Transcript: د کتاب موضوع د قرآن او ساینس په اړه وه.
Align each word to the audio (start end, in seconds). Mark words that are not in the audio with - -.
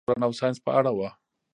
د 0.01 0.03
کتاب 0.05 0.17
موضوع 0.21 0.21
د 0.21 0.21
قرآن 0.21 0.27
او 0.27 0.33
ساینس 0.39 0.57
په 0.65 0.71
اړه 0.79 0.91
وه. 0.97 1.09